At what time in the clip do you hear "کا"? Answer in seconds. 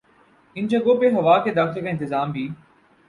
1.81-1.89